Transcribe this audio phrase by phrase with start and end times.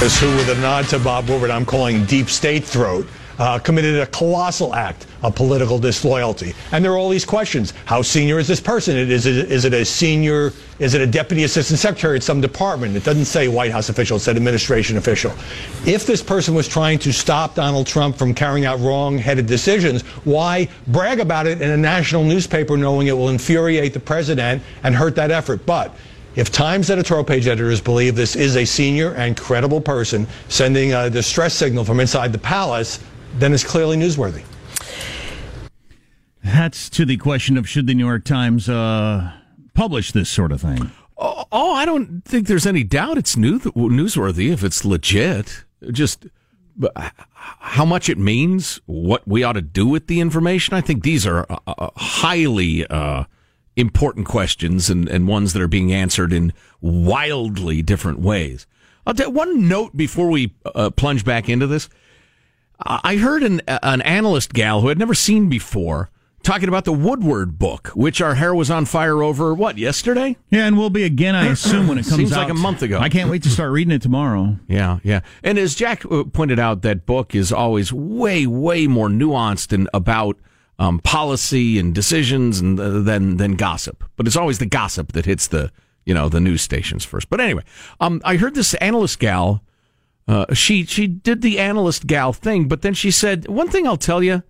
[0.00, 3.06] This who, with a nod to Bob Woodward, I'm calling deep state throat,
[3.38, 6.54] uh, committed a colossal act political disloyalty.
[6.72, 7.72] And there are all these questions.
[7.84, 8.96] How senior is this person?
[8.96, 12.96] Is it, is it a senior, is it a deputy assistant secretary at some department?
[12.96, 15.32] It doesn't say White House official, it said administration official.
[15.84, 20.68] If this person was trying to stop Donald Trump from carrying out wrong-headed decisions, why
[20.88, 25.16] brag about it in a national newspaper knowing it will infuriate the president and hurt
[25.16, 25.64] that effort?
[25.66, 25.96] But
[26.36, 31.08] if Times editorial page editors believe this is a senior and credible person sending a
[31.08, 33.00] distress signal from inside the palace,
[33.38, 34.42] then it's clearly newsworthy.
[36.46, 39.32] That's to the question of should the New York Times uh,
[39.74, 40.92] publish this sort of thing.
[41.18, 45.64] Oh, oh, I don't think there's any doubt it's new, newsworthy if it's legit.
[45.90, 46.26] Just
[47.32, 50.74] how much it means, what we ought to do with the information.
[50.74, 53.24] I think these are uh, uh, highly uh,
[53.74, 58.68] important questions and, and ones that are being answered in wildly different ways.
[59.04, 61.88] I'll tell one note before we uh, plunge back into this.
[62.78, 66.10] I heard an, an analyst gal who I'd never seen before
[66.46, 70.36] talking about the Woodward book, which our hair was on fire over, what, yesterday?
[70.48, 72.42] Yeah, and will be again, I assume, when it comes Seems out.
[72.42, 73.00] like a month ago.
[73.00, 74.56] I can't wait to start reading it tomorrow.
[74.68, 75.20] Yeah, yeah.
[75.42, 79.88] And as Jack uh, pointed out, that book is always way, way more nuanced and
[79.94, 80.36] about
[80.78, 84.04] um, policy and decisions and uh, than than gossip.
[84.16, 85.72] But it's always the gossip that hits the
[86.04, 87.30] you know the news stations first.
[87.30, 87.62] But anyway,
[88.00, 89.62] um, I heard this analyst gal.
[90.28, 93.96] Uh, she she did the analyst gal thing, but then she said one thing I'll
[93.96, 94.42] tell you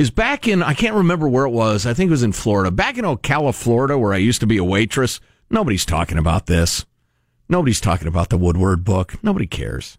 [0.00, 1.84] is back in I can't remember where it was.
[1.84, 2.70] I think it was in Florida.
[2.70, 5.20] Back in Ocala, Florida, where I used to be a waitress.
[5.50, 6.86] Nobody's talking about this.
[7.50, 9.22] Nobody's talking about the Woodward book.
[9.22, 9.98] Nobody cares.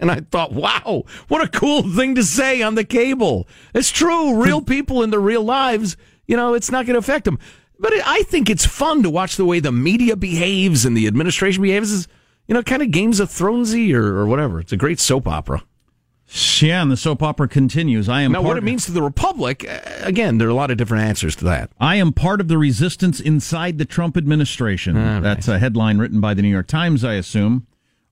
[0.00, 3.46] And I thought, wow, what a cool thing to say on the cable.
[3.74, 4.42] It's true.
[4.42, 7.38] Real people in their real lives, you know, it's not going to affect them.
[7.78, 11.60] But I think it's fun to watch the way the media behaves and the administration
[11.60, 11.92] behaves.
[11.92, 12.08] Is,
[12.48, 14.58] you know, kind of Games of Thronesy or, or whatever.
[14.58, 15.62] It's a great soap opera.
[16.60, 18.08] Yeah, and the soap opera continues.
[18.08, 19.64] I am now what it means to the Republic.
[19.68, 21.70] uh, Again, there are a lot of different answers to that.
[21.78, 24.96] I am part of the resistance inside the Trump administration.
[24.96, 25.20] Right.
[25.20, 27.66] That's a headline written by the New York Times, I assume,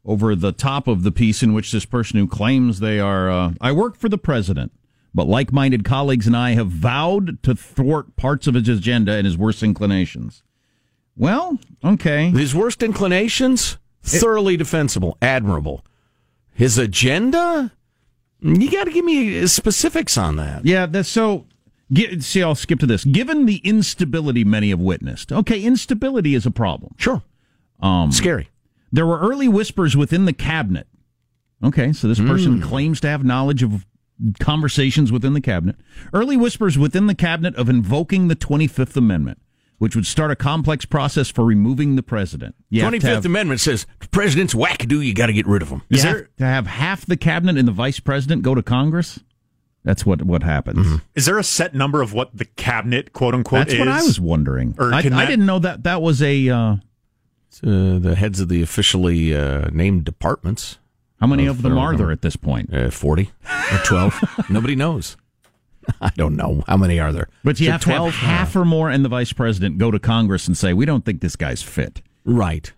[0.05, 3.31] over the top of the piece in which this person who claims they are.
[3.31, 4.73] Uh, I work for the president,
[5.15, 9.39] but like-minded colleagues and I have vowed to thwart parts of his agenda and his
[9.39, 10.43] worst inclinations.
[11.17, 12.31] Well, okay.
[12.31, 15.85] His worst inclinations thoroughly defensible, admirable.
[16.55, 17.73] His agenda,
[18.43, 20.65] you got to give me specifics on that.
[20.65, 21.47] Yeah, that's so.
[21.93, 23.05] Gi- see, I'll skip to this.
[23.05, 26.95] Given the instability many have witnessed, okay, instability is a problem.
[26.97, 27.23] Sure.
[27.81, 28.49] Um, Scary.
[28.91, 30.87] There were early whispers within the cabinet.
[31.65, 33.87] Okay, so this person claims to have knowledge of
[34.41, 35.77] conversations within the cabinet.
[36.13, 39.41] Early whispers within the cabinet of invoking the 25th Amendment,
[39.83, 42.55] which would start a complex process for removing the president.
[42.71, 45.05] You have Twenty to Fifth have- Amendment says the president's wackadoo.
[45.05, 45.83] You got to get rid of him.
[45.89, 49.19] You have to have half the cabinet and the vice president go to Congress.
[49.83, 51.01] That's what what happens.
[51.17, 54.21] Is there a set number of what the cabinet, quote unquote, That's what I was
[54.21, 54.77] wondering.
[54.79, 56.49] Or I, can I that- didn't know that that was a.
[56.49, 56.77] Uh,
[57.65, 60.79] Uh, the heads of the officially uh, named departments.
[61.21, 62.73] how many Of of them are there at this point?
[62.73, 63.33] Uh, Forty
[63.73, 64.15] or twelve.
[64.49, 65.17] Nobody knows.
[66.01, 67.29] I don't know how many are there.
[67.45, 69.91] But you Is it have to have half or more, and the vice president go
[69.91, 72.73] to Congress and say, "We don't think this guy's fit." Right.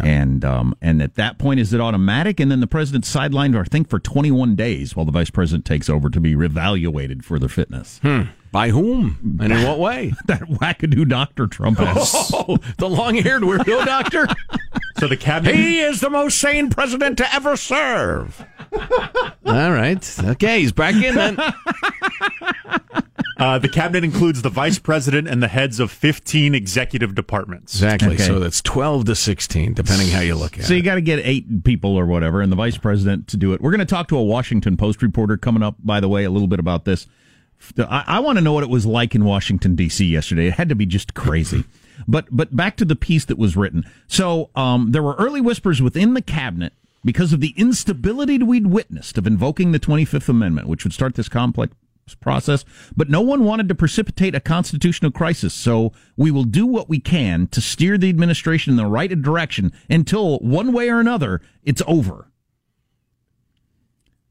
[0.00, 2.40] And um, and at that point, is it automatic?
[2.40, 5.90] And then the president's sidelined, I think, for 21 days while the vice president takes
[5.90, 8.00] over to be reevaluated for their fitness.
[8.50, 10.14] By whom and in what way?
[10.26, 12.14] that wackadoo doctor Trump has.
[12.34, 14.26] Oh, the long-haired weirdo doctor.
[14.98, 15.54] So the cabinet.
[15.54, 18.44] He is the most sane president to ever serve.
[18.72, 20.18] All right.
[20.24, 21.36] Okay, he's back in then.
[23.42, 27.74] Uh, the cabinet includes the vice president and the heads of 15 executive departments.
[27.74, 28.14] Exactly.
[28.14, 28.22] Okay.
[28.22, 30.66] So that's 12 to 16, depending how you look at it.
[30.66, 33.52] So you got to get eight people or whatever, and the vice president to do
[33.52, 33.60] it.
[33.60, 36.30] We're going to talk to a Washington Post reporter coming up, by the way, a
[36.30, 37.08] little bit about this.
[37.78, 40.04] I, I want to know what it was like in Washington D.C.
[40.04, 40.46] yesterday.
[40.46, 41.64] It had to be just crazy.
[42.06, 43.84] But but back to the piece that was written.
[44.06, 49.18] So um, there were early whispers within the cabinet because of the instability we'd witnessed
[49.18, 51.74] of invoking the Twenty Fifth Amendment, which would start this complex
[52.20, 52.64] process.
[52.96, 55.54] But no one wanted to precipitate a constitutional crisis.
[55.54, 59.72] So we will do what we can to steer the administration in the right direction
[59.88, 62.28] until one way or another it's over.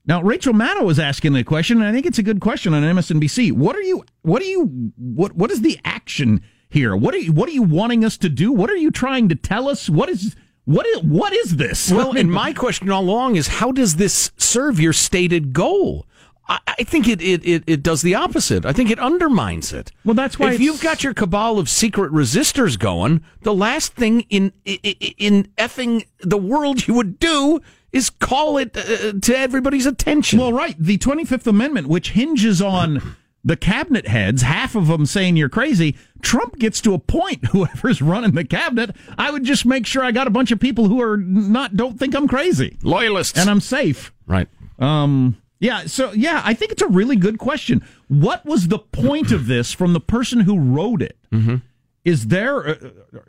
[0.05, 2.83] Now, Rachel Maddow was asking the question, and I think it's a good question on
[2.83, 3.51] MSNBC.
[3.51, 4.03] What are you?
[4.23, 4.91] What are you?
[4.97, 6.95] What What is the action here?
[6.95, 7.31] What are you?
[7.31, 8.51] What are you wanting us to do?
[8.51, 9.89] What are you trying to tell us?
[9.89, 10.35] What is?
[10.65, 11.01] What is?
[11.01, 11.91] What is this?
[11.91, 16.05] Well, and my question all along is how does this serve your stated goal?
[16.47, 18.65] I, I think it, it, it, it does the opposite.
[18.65, 19.91] I think it undermines it.
[20.05, 23.93] Well, that's why If it's- you've got your cabal of secret resistors going, the last
[23.93, 24.79] thing in in,
[25.17, 27.59] in effing the world you would do
[27.91, 30.39] is call it uh, to everybody's attention.
[30.39, 30.75] Well, right.
[30.79, 35.95] The 25th Amendment, which hinges on the cabinet heads, half of them saying you're crazy,
[36.21, 38.95] Trump gets to appoint whoever's running the cabinet.
[39.17, 41.97] I would just make sure I got a bunch of people who are not, don't
[41.97, 42.77] think I'm crazy.
[42.83, 43.37] Loyalists.
[43.39, 44.13] And I'm safe.
[44.27, 44.47] right.
[44.79, 47.85] Um, yeah, so yeah, I think it's a really good question.
[48.07, 51.15] What was the point of this from the person who wrote it?
[51.31, 51.57] Mm-hmm.
[52.03, 52.67] Is there?
[52.67, 52.75] Uh,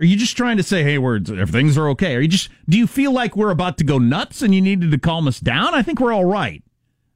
[0.00, 2.16] are you just trying to say, "Hey, if things are okay"?
[2.16, 2.48] Are you just?
[2.66, 5.40] Do you feel like we're about to go nuts and you needed to calm us
[5.40, 5.74] down?
[5.74, 6.62] I think we're all right.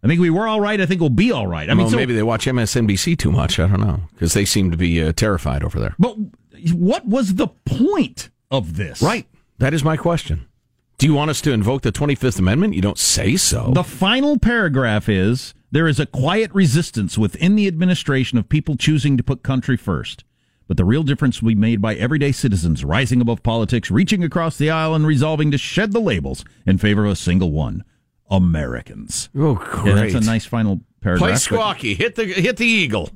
[0.07, 0.81] I think we were all right.
[0.81, 1.69] I think we'll be all right.
[1.69, 3.59] I mean, well, so, maybe they watch MSNBC too much.
[3.59, 5.97] I don't know because they seem to be uh, terrified over there.
[5.99, 6.17] but
[6.73, 9.03] what was the point of this?
[9.03, 9.27] Right.
[9.59, 10.47] That is my question.
[10.99, 12.75] Do you want us to invoke the 25th Amendment?
[12.75, 13.73] You don't say so.
[13.75, 19.17] The final paragraph is there is a quiet resistance within the administration of people choosing
[19.17, 20.23] to put country first.
[20.69, 24.57] But the real difference will be made by everyday citizens rising above politics, reaching across
[24.57, 27.83] the aisle, and resolving to shed the labels in favor of a single one
[28.31, 29.29] Americans.
[29.37, 31.21] oh, Yeah, that's a nice final paragraph.
[31.49, 31.97] Play but- squawky.
[31.97, 33.11] Hit the hit the eagle.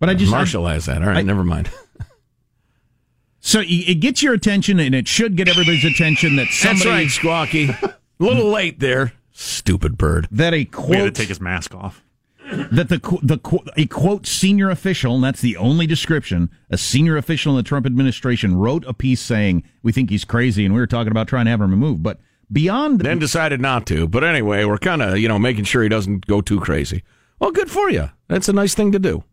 [0.00, 1.02] But I just Marshall has that.
[1.02, 1.70] All right, I- never mind.
[3.40, 6.90] so it it gets your attention, and it should get everybody's attention that That's somebody
[6.90, 7.70] right, Squawky.
[8.20, 9.12] A little late there.
[9.32, 10.28] Stupid bird.
[10.30, 12.02] that a We had to quote take his mask off.
[12.50, 17.52] that the the a quote senior official, and that's the only description, a senior official
[17.52, 20.86] in the Trump administration wrote a piece saying we think he's crazy, and we were
[20.86, 22.02] talking about trying to have him removed.
[22.04, 22.20] But
[22.52, 24.06] beyond Then decided not to.
[24.06, 27.02] But anyway, we're kind of, you know, making sure he doesn't go too crazy.
[27.38, 28.10] Well, good for you.
[28.28, 29.24] That's a nice thing to do.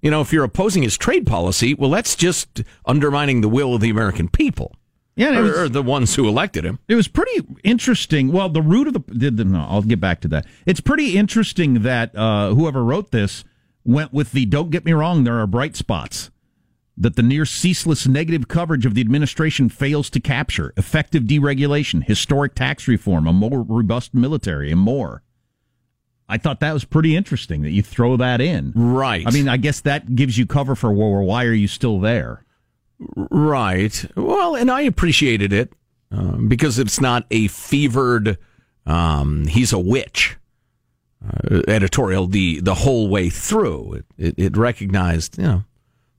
[0.00, 3.80] You know, if you're opposing his trade policy, well, that's just undermining the will of
[3.80, 4.76] the American people.
[5.16, 6.78] yeah, was, or the ones who elected him.
[6.88, 8.30] it was pretty interesting.
[8.30, 10.46] Well, the root of the, the, the no, I'll get back to that.
[10.66, 13.44] It's pretty interesting that uh, whoever wrote this
[13.84, 16.30] went with the don't get me wrong, there are bright spots
[16.96, 22.54] that the near ceaseless negative coverage of the administration fails to capture effective deregulation, historic
[22.54, 25.22] tax reform, a more robust military, and more.
[26.28, 28.72] I thought that was pretty interesting that you throw that in.
[28.74, 29.26] Right.
[29.26, 32.44] I mean, I guess that gives you cover for well, why are you still there?
[32.98, 34.04] Right.
[34.16, 35.72] Well, and I appreciated it
[36.10, 38.38] um, because it's not a fevered,
[38.86, 40.36] um, he's a witch
[41.26, 43.94] uh, editorial the, the whole way through.
[43.94, 45.64] It, it, it recognized, you know,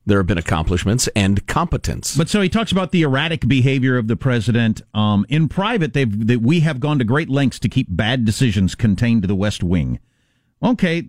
[0.05, 2.15] there have been accomplishments and competence.
[2.15, 4.81] But so he talks about the erratic behavior of the president.
[4.93, 8.75] Um, in private, they've they, we have gone to great lengths to keep bad decisions
[8.75, 9.99] contained to the West Wing.
[10.63, 11.07] Okay,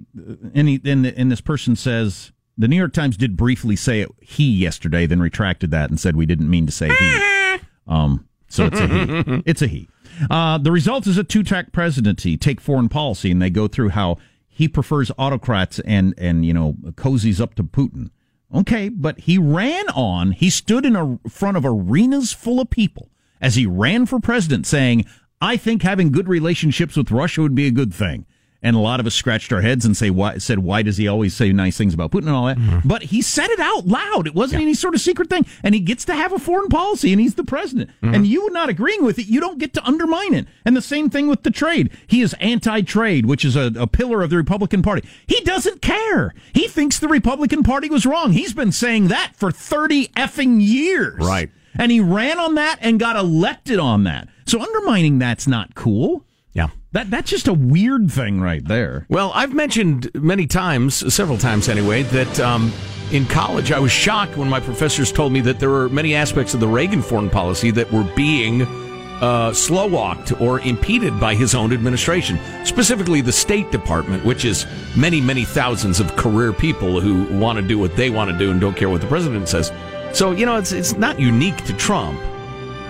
[0.54, 4.10] and he, and, and this person says the New York Times did briefly say it,
[4.20, 7.58] he yesterday, then retracted that and said we didn't mean to say he.
[7.86, 9.42] Um, so it's a he.
[9.46, 9.88] It's a he.
[10.30, 12.36] Uh, the result is a two-track presidency.
[12.36, 14.16] Take foreign policy, and they go through how
[14.48, 18.10] he prefers autocrats and and you know cozies up to Putin.
[18.54, 20.32] Okay, but he ran on.
[20.32, 23.10] He stood in a front of arenas full of people
[23.40, 25.04] as he ran for president, saying,
[25.40, 28.24] "I think having good relationships with Russia would be a good thing."
[28.66, 31.06] And a lot of us scratched our heads and say why said why does he
[31.06, 32.58] always say nice things about Putin and all that?
[32.58, 32.88] Mm-hmm.
[32.88, 34.26] but he said it out loud.
[34.26, 34.66] It wasn't yeah.
[34.66, 35.46] any sort of secret thing.
[35.62, 37.90] And he gets to have a foreign policy and he's the president.
[38.02, 38.14] Mm-hmm.
[38.14, 40.46] and you not agreeing with it you don't get to undermine it.
[40.64, 41.90] And the same thing with the trade.
[42.08, 45.08] He is anti-trade which is a, a pillar of the Republican Party.
[45.28, 46.34] He doesn't care.
[46.52, 48.32] He thinks the Republican Party was wrong.
[48.32, 51.24] He's been saying that for 30 effing years.
[51.24, 51.50] Right.
[51.78, 54.28] And he ran on that and got elected on that.
[54.46, 56.25] So undermining that's not cool
[56.56, 56.68] yeah.
[56.92, 59.06] That that's just a weird thing right there.
[59.10, 62.72] Well, I've mentioned many times, several times anyway, that um,
[63.12, 66.54] in college I was shocked when my professors told me that there were many aspects
[66.54, 71.54] of the Reagan foreign policy that were being uh, slow walked or impeded by his
[71.54, 77.24] own administration, specifically the State Department, which is many, many thousands of career people who
[77.38, 79.70] want to do what they want to do and don't care what the president says.
[80.14, 82.18] So, you know, it's, it's not unique to Trump.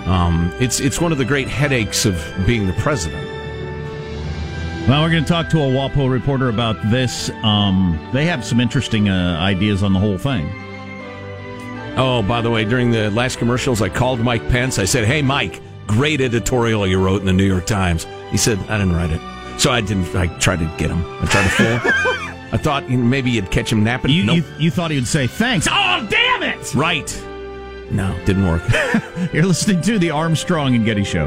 [0.07, 3.46] Um, it's, it's one of the great headaches of being the president.
[4.89, 7.29] Well, we're going to talk to a WAPO reporter about this.
[7.43, 10.49] Um, they have some interesting uh, ideas on the whole thing.
[11.97, 14.79] Oh, by the way, during the last commercials, I called Mike Pence.
[14.79, 18.59] I said, "Hey, Mike, great editorial you wrote in the New York Times." He said,
[18.69, 19.21] "I didn't write it."
[19.59, 20.15] So I didn't.
[20.15, 21.05] I tried to get him.
[21.21, 21.67] I tried to fool.
[21.67, 22.35] him.
[22.53, 24.13] I thought you know, maybe you'd catch him napping.
[24.13, 24.37] You, nope.
[24.37, 25.67] you, you thought he would say thanks.
[25.69, 26.75] Oh, damn it!
[26.77, 27.11] Right.
[27.91, 28.63] No, didn't work.
[29.33, 31.27] You're listening to the Armstrong and Getty Show.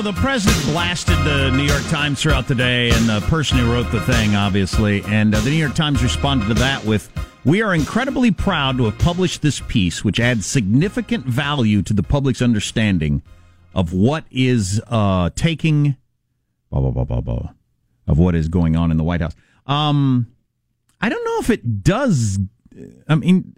[0.00, 3.92] The president blasted the New York Times throughout the day, and the person who wrote
[3.92, 7.12] the thing, obviously, and uh, the New York Times responded to that with,
[7.44, 12.02] "We are incredibly proud to have published this piece, which adds significant value to the
[12.02, 13.22] public's understanding
[13.74, 15.96] of what is uh, taking,
[16.70, 17.50] blah blah blah blah blah,
[18.06, 19.34] of what is going on in the White House."
[19.66, 20.28] Um,
[21.00, 22.38] I don't know if it does.
[23.06, 23.54] I mean,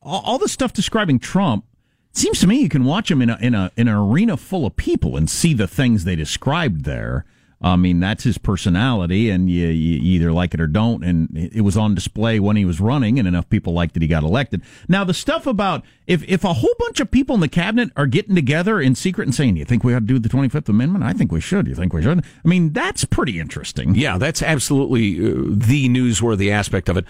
[0.00, 1.66] all the stuff describing Trump
[2.12, 4.66] seems to me you can watch him in a in a in an arena full
[4.66, 7.24] of people and see the things they described there.
[7.64, 11.04] I mean, that's his personality, and you, you, either like it or don't.
[11.04, 14.08] And it was on display when he was running, and enough people liked it, he
[14.08, 14.62] got elected.
[14.88, 18.06] Now, the stuff about if if a whole bunch of people in the cabinet are
[18.06, 20.68] getting together in secret and saying, "You think we ought to do the Twenty Fifth
[20.68, 21.68] Amendment?" I think we should.
[21.68, 22.18] You think we should?
[22.18, 23.94] I mean, that's pretty interesting.
[23.94, 27.04] Yeah, that's absolutely uh, the newsworthy aspect of it.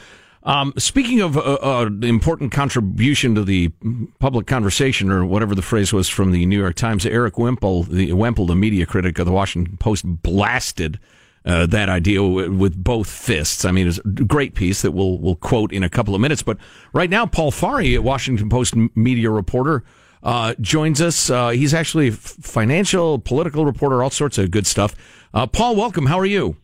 [0.45, 3.71] Um, speaking of uh, uh, important contribution to the
[4.19, 8.13] public conversation, or whatever the phrase was from the New York Times, Erik Wemple, the
[8.13, 10.99] Wemple, the media critic of the Washington Post, blasted
[11.45, 13.65] uh, that idea with both fists.
[13.65, 16.43] I mean, it's a great piece that we'll we'll quote in a couple of minutes.
[16.43, 16.59] But
[16.93, 19.85] right now, Paul Farhi, a Washington Post media reporter,
[20.23, 21.31] uh, joins us.
[21.31, 24.95] Uh, he's actually a financial, political reporter, all sorts of good stuff.
[25.35, 26.07] Uh, Paul, welcome.
[26.07, 26.57] How are you?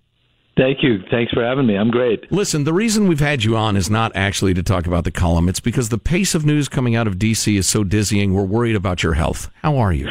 [0.59, 0.99] Thank you.
[1.09, 1.77] Thanks for having me.
[1.77, 2.31] I'm great.
[2.33, 5.49] Listen, the reason we've had you on is not actually to talk about the column.
[5.49, 7.57] It's because the pace of news coming out of D.C.
[7.57, 8.35] is so dizzying.
[8.35, 9.51] We're worried about your health.
[9.63, 10.09] How are you?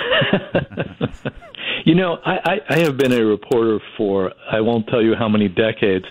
[1.85, 5.27] you know, I, I, I have been a reporter for I won't tell you how
[5.27, 6.05] many decades,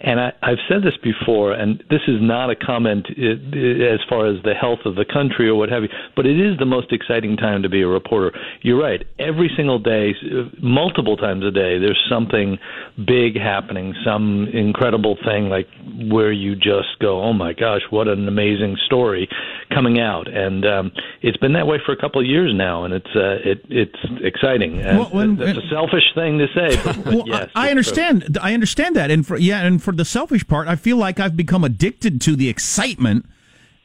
[0.00, 4.00] and I, I've said this before, and this is not a comment uh, uh, as
[4.08, 6.66] far as the health of the country or what have you, but it is the
[6.66, 8.36] most exciting time to be a reporter.
[8.62, 9.04] You're right.
[9.18, 12.58] Every single day, uh, multiple times a day, there's something
[13.06, 15.66] big happening, some incredible thing like
[16.10, 19.28] where you just go, oh my gosh, what an amazing story
[19.70, 20.28] coming out.
[20.28, 23.38] And um, it's been that way for a couple of years now, and it's uh,
[23.44, 24.78] it, it's exciting.
[24.78, 27.50] Well, when, that's a selfish thing to say, but, well, yes.
[27.54, 28.22] I understand.
[28.22, 28.34] True.
[28.40, 31.36] I understand that, and for, yeah, and for the selfish part, I feel like I've
[31.36, 33.26] become addicted to the excitement,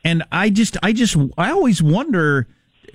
[0.04, 2.48] and I just, I just, I always wonder.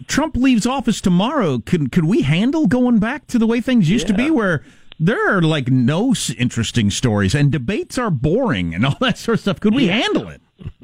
[0.07, 1.59] Trump leaves office tomorrow.
[1.59, 4.17] Could could we handle going back to the way things used yeah.
[4.17, 4.63] to be, where
[5.01, 9.41] there are like no interesting stories and debates are boring and all that sort of
[9.41, 9.61] stuff.
[9.61, 9.95] Could we yeah.
[9.95, 10.41] handle it?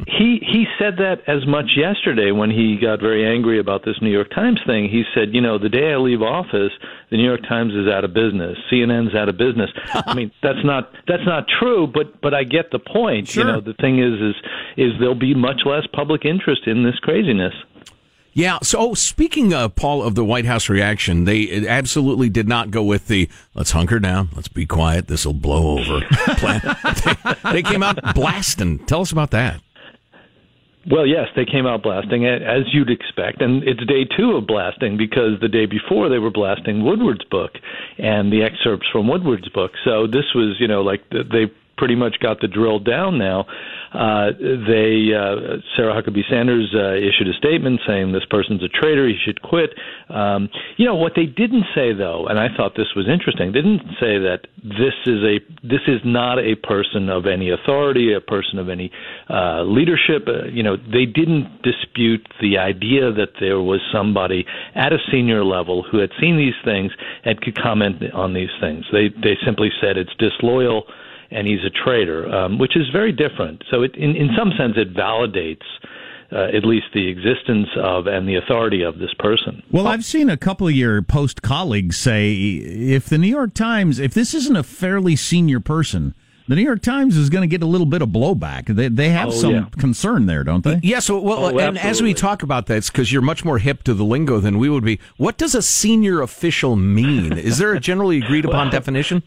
[0.06, 4.10] He he said that as much yesterday when he got very angry about this New
[4.10, 4.88] York Times thing.
[4.88, 6.70] He said, you know, the day I leave office,
[7.10, 9.70] the New York Times is out of business, CNN's out of business.
[9.92, 13.28] I mean, that's not that's not true, but but I get the point.
[13.28, 13.44] Sure.
[13.44, 14.34] You know, the thing is is
[14.76, 17.54] is there'll be much less public interest in this craziness.
[18.34, 18.58] Yeah.
[18.62, 22.82] So oh, speaking, of, Paul, of the White House reaction, they absolutely did not go
[22.82, 26.00] with the "let's hunker down, let's be quiet, this will blow over"
[26.36, 26.60] plan.
[27.04, 28.80] they, they came out blasting.
[28.86, 29.60] Tell us about that.
[30.90, 34.46] Well, yes, they came out blasting it as you'd expect, and it's day two of
[34.46, 37.52] blasting because the day before they were blasting Woodward's book
[37.96, 39.72] and the excerpts from Woodward's book.
[39.84, 43.46] So this was, you know, like they pretty much got the drill down now.
[43.92, 49.06] Uh, they uh, Sarah Huckabee Sanders uh, issued a statement saying this person's a traitor,
[49.06, 49.70] he should quit.
[50.08, 53.52] Um, you know what they didn't say though, and I thought this was interesting.
[53.52, 58.12] They didn't say that this is a this is not a person of any authority,
[58.12, 58.90] a person of any
[59.30, 60.26] uh, leadership.
[60.26, 65.44] Uh, you know, they didn't dispute the idea that there was somebody at a senior
[65.44, 66.90] level who had seen these things
[67.24, 68.84] and could comment on these things.
[68.90, 70.84] They they simply said it's disloyal
[71.30, 73.62] and he's a traitor, um, which is very different.
[73.70, 75.64] So, it, in in some sense, it validates.
[76.32, 79.62] Uh, at least the existence of and the authority of this person.
[79.70, 84.00] Well, I've seen a couple of your post colleagues say if the New York Times,
[84.00, 86.12] if this isn't a fairly senior person,
[86.48, 88.66] the New York Times is going to get a little bit of blowback.
[88.66, 89.64] They they have Oh, some yeah.
[89.78, 90.80] concern there, don't they?
[90.82, 91.08] Yes.
[91.08, 93.84] well, well Oh, and as we talk about that, it's because you're much more hip
[93.84, 94.98] to the lingo than we would be.
[95.18, 97.34] What does a senior official mean?
[97.34, 99.22] Is there a generally agreed upon definition?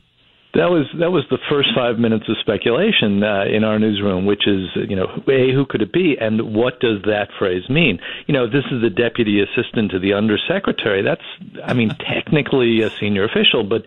[0.57, 4.47] That was that was the first five minutes of speculation uh, in our newsroom, which
[4.47, 7.99] is you know a who could it be and what does that phrase mean?
[8.25, 11.03] You know, this is the deputy assistant to the undersecretary.
[11.03, 11.21] That's
[11.63, 13.83] I mean technically a senior official, but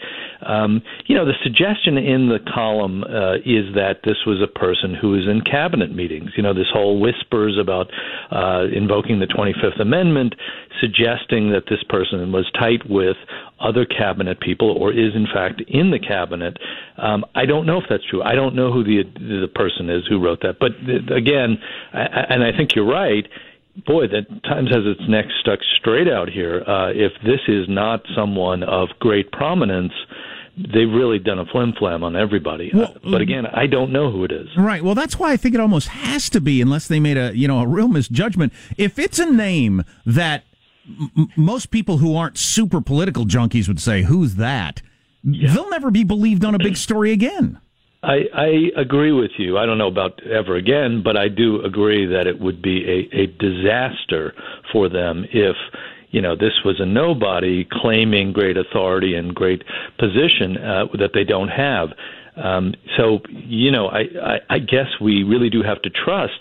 [0.47, 4.95] um, you know the suggestion in the column uh, is that this was a person
[4.95, 6.31] who was in cabinet meetings.
[6.37, 7.91] You know, this whole whispers about
[8.31, 10.37] uh, invoking the 25th Amendment,
[10.81, 13.17] suggesting that this person was tight with
[13.61, 16.57] other cabinet people or is in fact in the cabinet.
[16.97, 18.23] Um, I don't know if that's true.
[18.23, 20.59] I don't know who the the person is who wrote that.
[20.59, 21.59] But uh, again,
[21.93, 23.27] I, and I think you're right.
[23.87, 26.63] Boy, the Times has its neck stuck straight out here.
[26.67, 29.93] Uh, if this is not someone of great prominence,
[30.57, 32.73] they've really done a flim flam on everybody.
[32.73, 34.49] Uh, but again, I don't know who it is.
[34.57, 34.83] Right.
[34.83, 37.47] Well, that's why I think it almost has to be, unless they made a you
[37.49, 38.53] know a real misjudgment.
[38.77, 40.45] If it's a name that
[41.17, 44.83] m- most people who aren't super political junkies would say, "Who's that?"
[45.23, 47.61] They'll never be believed on a big story again.
[48.03, 49.59] I, I agree with you.
[49.59, 53.15] I don't know about ever again, but I do agree that it would be a,
[53.15, 54.33] a disaster
[54.73, 55.57] for them if
[56.11, 59.63] you know this was a nobody claiming great authority and great
[59.99, 61.91] position uh, that they don't have.
[62.37, 66.41] Um, so you know, I, I, I guess we really do have to trust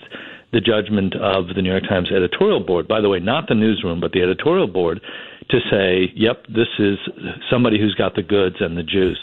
[0.52, 2.88] the judgment of the New York Times editorial board.
[2.88, 5.02] By the way, not the newsroom, but the editorial board,
[5.50, 6.98] to say, "Yep, this is
[7.50, 9.20] somebody who's got the goods and the juice."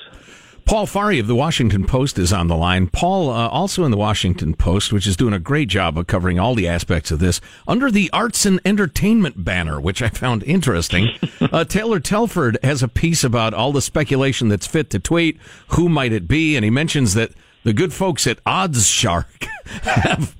[0.66, 2.88] Paul Farhi of the Washington Post is on the line.
[2.88, 6.40] Paul, uh, also in the Washington Post, which is doing a great job of covering
[6.40, 11.10] all the aspects of this under the arts and entertainment banner, which I found interesting.
[11.40, 15.38] uh, Taylor Telford has a piece about all the speculation that's fit to tweet.
[15.68, 16.56] Who might it be?
[16.56, 17.30] And he mentions that
[17.62, 19.44] the good folks at Odds Shark
[19.82, 20.34] have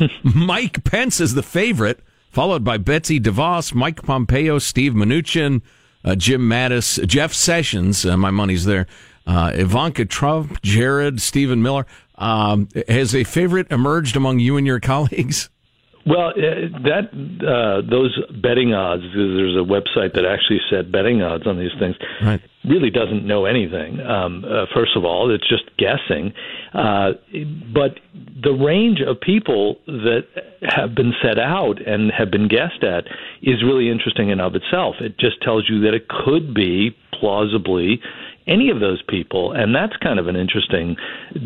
[0.22, 2.00] Mike Pence is the favorite,
[2.30, 5.62] followed by Betsy DeVos, Mike Pompeo, Steve Mnuchin,
[6.04, 8.04] uh, Jim Mattis, Jeff Sessions.
[8.04, 8.86] Uh, my money's there.
[9.26, 11.86] Uh, Ivanka Trump, Jared, Stephen Miller.
[12.16, 15.48] Um, has a favorite emerged among you and your colleagues?
[16.04, 17.10] Well, uh, that
[17.46, 19.02] uh, those betting odds.
[19.14, 21.96] There's a website that actually set betting odds on these things.
[22.22, 22.40] Right.
[22.64, 24.00] Really doesn't know anything.
[24.00, 26.32] Um, uh, first of all, it's just guessing.
[26.74, 27.12] Uh,
[27.72, 28.00] but
[28.42, 30.26] the range of people that
[30.62, 33.04] have been set out and have been guessed at
[33.42, 34.96] is really interesting in of itself.
[35.00, 38.00] It just tells you that it could be plausibly
[38.46, 40.96] any of those people, and that's kind of an interesting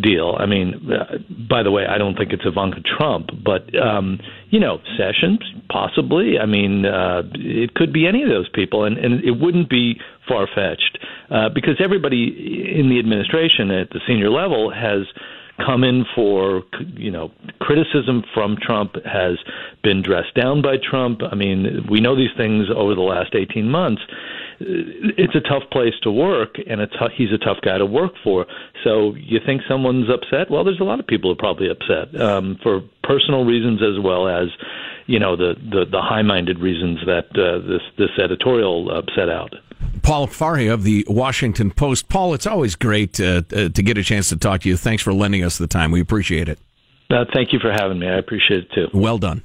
[0.00, 0.36] deal.
[0.38, 4.18] I mean, uh, by the way, I don't think it's Ivanka Trump, but um,
[4.50, 6.38] you know, Sessions possibly.
[6.38, 10.00] I mean, uh, it could be any of those people, and, and it wouldn't be
[10.28, 10.98] far fetched
[11.30, 15.06] uh, because everybody in the administration at the senior level has
[15.64, 16.62] come in for
[16.96, 17.30] you know
[17.60, 19.38] criticism from Trump has
[19.82, 21.20] been dressed down by Trump.
[21.22, 24.02] I mean, we know these things over the last 18 months.
[24.60, 28.12] It's a tough place to work, and a t- he's a tough guy to work
[28.24, 28.46] for.
[28.84, 30.50] So you think someone's upset?
[30.50, 34.02] Well, there's a lot of people who are probably upset um, for personal reasons as
[34.02, 34.48] well as
[35.06, 39.54] you know the the, the high-minded reasons that uh, this this editorial uh, set out.
[40.02, 42.08] Paul Farhi of the Washington Post.
[42.08, 44.76] Paul, it's always great uh, uh, to get a chance to talk to you.
[44.76, 45.90] Thanks for lending us the time.
[45.90, 46.58] We appreciate it.
[47.10, 48.08] Uh, thank you for having me.
[48.08, 48.86] I appreciate it too.
[48.92, 49.42] Well done.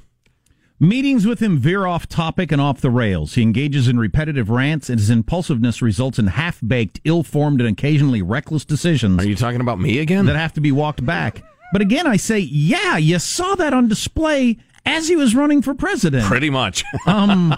[0.82, 3.34] Meetings with him veer off topic and off the rails.
[3.34, 7.70] He engages in repetitive rants, and his impulsiveness results in half baked, ill formed, and
[7.70, 9.22] occasionally reckless decisions.
[9.22, 10.26] Are you talking about me again?
[10.26, 11.40] That have to be walked back.
[11.72, 15.72] But again, I say, yeah, you saw that on display as he was running for
[15.72, 16.24] president.
[16.24, 16.82] Pretty much.
[17.06, 17.56] um,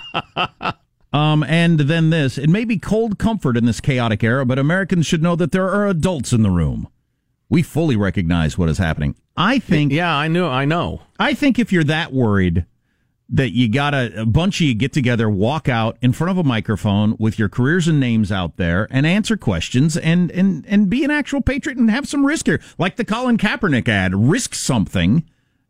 [1.15, 2.37] um, and then this.
[2.37, 5.71] It may be cold comfort in this chaotic era, but Americans should know that there
[5.71, 6.89] are adults in the room.
[7.49, 9.15] We fully recognize what is happening.
[9.35, 9.93] I think.
[9.93, 10.51] Yeah, I know.
[10.51, 11.01] I know.
[11.19, 12.67] I think if you're that worried
[13.29, 16.39] that you got a, a bunch of you get together, walk out in front of
[16.39, 20.91] a microphone with your careers and names out there and answer questions and, and, and
[20.91, 22.61] be an actual patriot and have some risk here.
[22.79, 25.25] Like the Colin Kaepernick ad, risk something,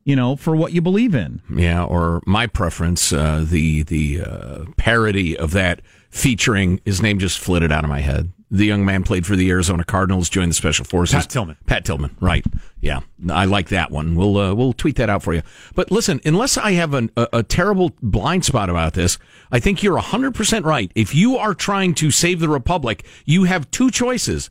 [0.04, 1.42] you know, for what you believe in.
[1.48, 7.38] Yeah, or my preference, uh, the, the uh, parody of that featuring his name just
[7.38, 8.32] flitted out of my head.
[8.54, 11.16] The young man played for the Arizona Cardinals, joined the Special Forces.
[11.16, 11.56] Pat Tillman.
[11.66, 12.44] Pat Tillman, right?
[12.80, 14.14] Yeah, I like that one.
[14.14, 15.42] We'll uh, we'll tweet that out for you.
[15.74, 19.18] But listen, unless I have an, a, a terrible blind spot about this,
[19.50, 20.92] I think you're hundred percent right.
[20.94, 24.50] If you are trying to save the republic, you have two choices: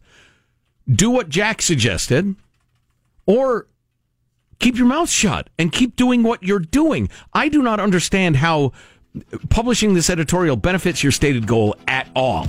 [0.86, 2.36] do what Jack suggested,
[3.26, 3.68] or
[4.60, 7.08] keep your mouth shut and keep doing what you're doing.
[7.34, 8.74] I do not understand how
[9.50, 12.48] publishing this editorial benefits your stated goal at all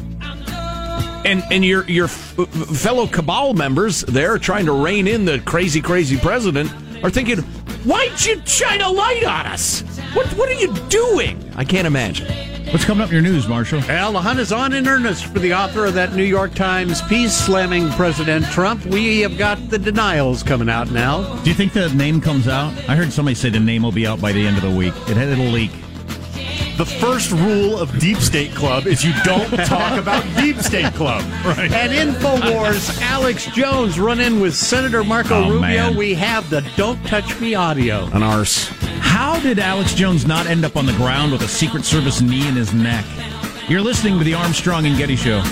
[1.25, 2.35] and and your your f-
[2.77, 7.39] fellow cabal members there trying to rein in the crazy crazy president are thinking,
[7.85, 9.83] why'd you shine a light on us?
[10.15, 11.53] What what are you doing?
[11.57, 12.27] I can't imagine.
[12.73, 13.83] What's coming up in your news, Marshall?
[13.87, 17.03] Well, the hunt is on in earnest for the author of that New York Times
[17.03, 18.85] piece slamming President Trump.
[18.87, 21.37] We have got the denials coming out now.
[21.43, 22.73] Do you think the name comes out?
[22.89, 24.95] I heard somebody say the name will be out by the end of the week.
[25.09, 25.71] It had it'll leak.
[26.77, 31.23] The first rule of Deep State Club is you don't talk about Deep State Club.
[31.45, 31.71] Right.
[31.73, 35.61] And InfoWars, Alex Jones run in with Senator Marco Oh, Rubio.
[35.61, 35.97] man.
[35.97, 38.07] We have the Don't Touch Me audio.
[38.07, 38.67] An arse.
[39.01, 42.47] How did Alex Jones not end up on the ground with a Secret Service knee
[42.49, 43.05] in his neck?
[43.69, 45.43] You're listening to the Armstrong and Getty Show.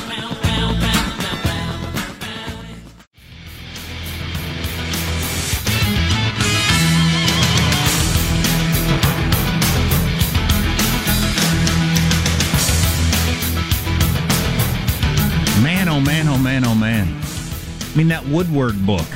[17.92, 19.06] I mean, that Woodward book.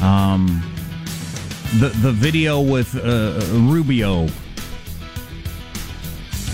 [0.00, 0.62] Um,
[1.80, 4.28] the the video with uh, Rubio.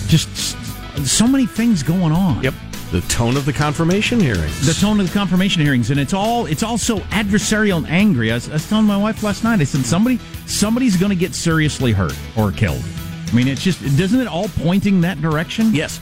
[0.07, 0.57] Just
[1.05, 2.43] so many things going on.
[2.43, 2.53] Yep.
[2.91, 4.65] The tone of the confirmation hearings.
[4.65, 8.31] The tone of the confirmation hearings, and it's all it's all so adversarial and angry.
[8.31, 9.59] I was, I was telling my wife last night.
[9.59, 12.83] I said somebody somebody's going to get seriously hurt or killed.
[13.27, 15.73] I mean, it's just doesn't it all pointing that direction?
[15.73, 15.99] Yes.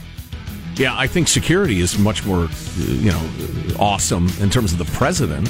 [0.76, 3.30] Yeah, I think security is much more, uh, you know,
[3.78, 5.48] awesome in terms of the president.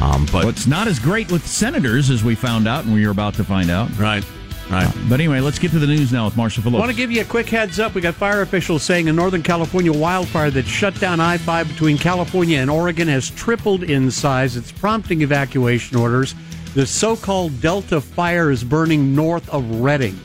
[0.00, 3.04] Um, but Well, it's not as great with senators as we found out, and we
[3.04, 3.90] were about to find out.
[3.98, 4.24] right,
[4.70, 4.92] right.
[5.08, 7.20] But anyway, let's get to the news now with Marshall I want to give you
[7.20, 7.94] a quick heads up.
[7.94, 11.98] We got fire officials saying a Northern California wildfire that shut down I 5 between
[11.98, 14.56] California and Oregon has tripled in size.
[14.56, 16.34] It's prompting evacuation orders.
[16.74, 20.18] The so called Delta fire is burning north of Redding.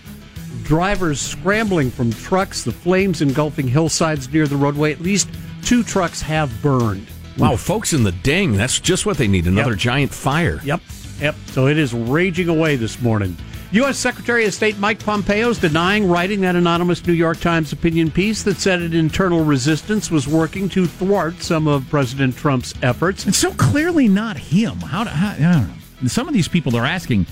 [0.68, 4.92] Drivers scrambling from trucks, the flames engulfing hillsides near the roadway.
[4.92, 5.30] At least
[5.64, 7.08] two trucks have burned.
[7.38, 8.52] Wow, folks in the ding.
[8.58, 9.48] That's just what they need.
[9.48, 9.80] Another Yep.
[9.80, 10.60] giant fire.
[10.66, 10.82] Yep,
[11.22, 11.36] yep.
[11.52, 13.38] So it is raging away this morning.
[13.72, 13.98] U.S.
[13.98, 18.44] Secretary of State Mike Pompeo is denying writing that anonymous New York Times opinion piece
[18.44, 23.26] that said an internal resistance was working to thwart some of President Trump's efforts.
[23.26, 24.78] It's so clearly not him.
[24.80, 25.68] How, do, how I don't
[26.02, 26.08] know.
[26.08, 27.26] Some of these people are asking.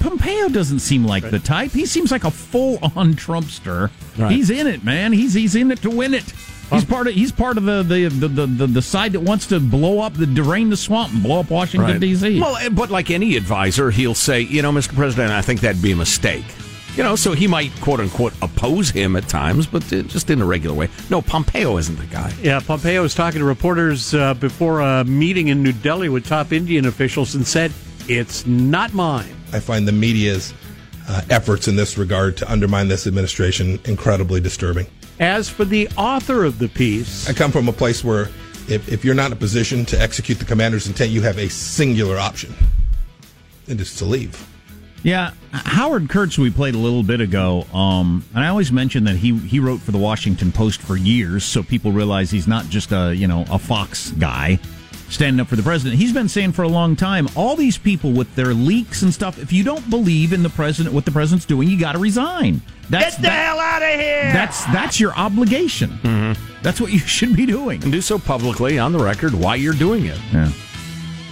[0.00, 1.70] Pompeo doesn't seem like the type.
[1.72, 3.90] He seems like a full-on Trumpster.
[4.18, 4.32] Right.
[4.32, 5.12] He's in it, man.
[5.12, 6.32] He's he's in it to win it.
[6.70, 9.46] He's part of he's part of the the, the, the, the, the side that wants
[9.48, 12.00] to blow up the drain the swamp and blow up Washington Right.
[12.00, 12.40] D.C.
[12.40, 14.94] Well, eh, but like any advisor, he'll say, you know, Mr.
[14.94, 16.44] President, I think that'd be a mistake.
[16.96, 20.40] You know, so he might quote unquote oppose him at times, but uh, just in
[20.42, 20.88] a regular way.
[21.08, 22.32] No, Pompeo isn't the guy.
[22.42, 26.52] Yeah, Pompeo was talking to reporters uh, before a meeting in New Delhi with top
[26.52, 27.72] Indian officials and said,
[28.08, 29.36] It's not mine.
[29.52, 30.54] I find the media's
[31.08, 34.86] uh, efforts in this regard to undermine this administration incredibly disturbing.
[35.18, 38.28] As for the author of the piece, I come from a place where
[38.68, 41.48] if, if you're not in a position to execute the commander's intent, you have a
[41.48, 42.54] singular option.
[43.66, 44.46] and It is to leave.
[45.02, 49.16] Yeah, Howard Kurtz, we played a little bit ago, um, and I always mention that
[49.16, 52.92] he he wrote for the Washington Post for years, so people realize he's not just
[52.92, 54.58] a you know a Fox guy
[55.10, 56.00] standing up for the president.
[56.00, 59.38] He's been saying for a long time, all these people with their leaks and stuff.
[59.38, 62.62] If you don't believe in the president, what the president's doing, you got to resign.
[62.88, 64.32] That's, Get the hell out of here!
[64.32, 65.90] That's that's your obligation.
[66.02, 66.62] Mm-hmm.
[66.62, 67.82] That's what you should be doing.
[67.82, 70.18] And do so publicly on the record why you're doing it.
[70.32, 70.50] Yeah.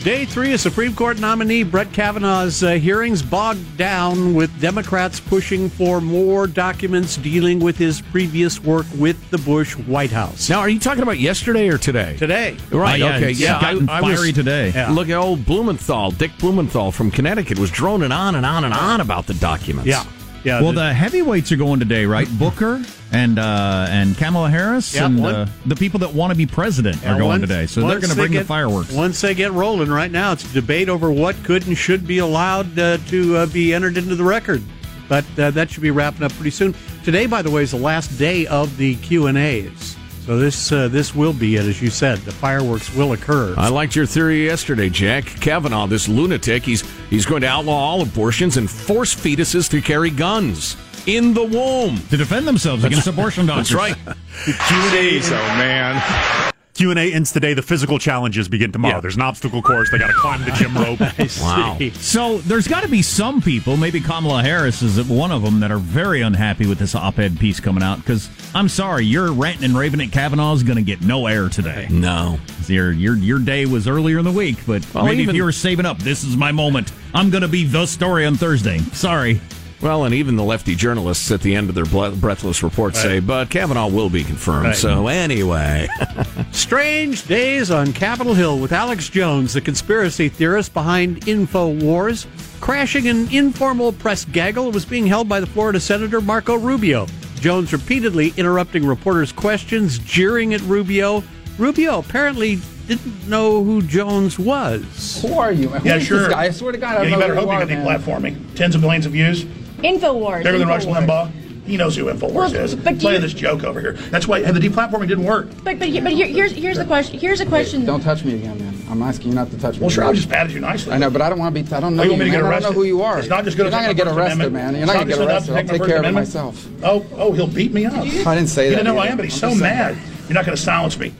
[0.04, 5.68] Day three of Supreme Court nominee Brett Kavanaugh's uh, hearings bogged down with Democrats pushing
[5.68, 10.48] for more documents dealing with his previous work with the Bush White House.
[10.48, 12.16] Now, are you talking about yesterday or today?
[12.16, 12.56] Today.
[12.70, 13.00] Right.
[13.00, 13.30] Yeah, okay.
[13.32, 13.60] it's Yeah.
[13.60, 14.70] gotten fiery today.
[14.72, 14.92] Yeah.
[14.92, 19.00] Look at old Blumenthal, Dick Blumenthal from Connecticut, was droning on and on and on
[19.00, 19.88] about the documents.
[19.88, 20.04] Yeah.
[20.44, 20.62] Yeah.
[20.62, 22.28] Well, the heavyweights are going today, right?
[22.38, 26.36] Booker and uh, and Kamala Harris Yeah, and one- uh, the people that want to
[26.36, 27.66] be president are going once- today.
[27.66, 28.92] So they're going to they bring the fireworks.
[28.92, 32.18] Once they get rolling, right now it's a debate over what could and should be
[32.18, 34.62] allowed uh, to uh, be entered into the record.
[35.08, 36.74] But uh, that should be wrapping up pretty soon.
[37.02, 39.96] Today, by the way, is the last day of the Q and A's.
[40.28, 42.18] So this uh, this will be it, as you said.
[42.18, 43.54] The fireworks will occur.
[43.56, 45.24] I liked your theory yesterday, Jack.
[45.24, 50.10] Kavanaugh, this lunatic, he's he's going to outlaw all abortions and force fetuses to carry
[50.10, 53.70] guns in the womb to defend themselves against abortion doctors.
[53.70, 53.96] That's right.
[54.44, 56.52] Q&A's, oh man.
[56.78, 57.54] Q&A ends today.
[57.54, 58.94] The physical challenges begin tomorrow.
[58.94, 59.00] Yeah.
[59.00, 59.90] There's an obstacle course.
[59.90, 61.00] They got to climb the gym rope.
[61.40, 61.76] Wow.
[61.94, 65.72] So there's got to be some people, maybe Kamala Harris is one of them, that
[65.72, 67.96] are very unhappy with this op-ed piece coming out.
[67.98, 71.48] Because I'm sorry, your ranting and raving at Kavanaugh is going to get no air
[71.48, 71.88] today.
[71.90, 72.38] No.
[72.68, 75.44] Your your your day was earlier in the week, but Well, maybe even- if you
[75.44, 76.92] were saving up, this is my moment.
[77.12, 78.78] I'm going to be the story on Thursday.
[78.92, 79.40] Sorry.
[79.80, 83.48] Well, and even the lefty journalists at the end of their breathless report say, but
[83.48, 84.66] Kavanaugh will be confirmed.
[84.66, 84.76] Right.
[84.76, 85.86] So, anyway.
[86.50, 92.26] Strange days on Capitol Hill with Alex Jones, the conspiracy theorist behind InfoWars,
[92.60, 97.06] crashing an informal press gaggle that was being held by the Florida Senator Marco Rubio.
[97.36, 101.22] Jones repeatedly interrupting reporters' questions, jeering at Rubio.
[101.56, 105.22] Rubio apparently didn't know who Jones was.
[105.22, 105.68] Who are you?
[105.68, 106.20] Who Yeah, is sure.
[106.20, 106.42] This guy?
[106.44, 107.66] I swear to God, I Yeah, don't you know better who hope you you are,
[107.66, 108.00] get man.
[108.00, 108.54] deplatforming.
[108.56, 109.46] Tens of millions of views.
[109.78, 110.42] Infowars.
[110.44, 111.30] Bigger than Rush Limbaugh.
[111.66, 112.74] He knows who Infowars Well, is.
[112.74, 113.92] but playing you- this joke over here.
[114.10, 115.48] That's why and the deplatforming didn't work.
[115.62, 117.18] But but, but here, here's here's the question.
[117.18, 117.84] Here's a question.
[117.84, 118.74] Don't touch me again, man.
[118.90, 119.82] I'm asking you not to touch me.
[119.82, 120.12] Well, sure, again.
[120.14, 120.94] I just patted you nicely.
[120.94, 121.68] I know, but I don't want to be.
[121.76, 122.32] I don't oh, know Oh, you you, want me to man.
[122.32, 122.68] get I don't arrested?
[122.70, 123.18] know who you are.
[123.18, 124.52] It's not just good You're not going to get arrested, Amendment.
[124.54, 124.72] man.
[124.74, 125.50] You're It's not not going to get arrested.
[125.52, 126.26] I'll take my take First care of it Amendment.
[126.34, 126.68] myself.
[126.82, 127.92] Oh, oh, he'll beat me up.
[127.92, 128.76] I didn't say You that.
[128.76, 129.98] didn't know I am, but he's so mad.
[130.26, 131.12] You're not going to silence me.